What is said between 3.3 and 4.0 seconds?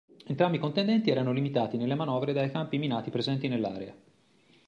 nell'area.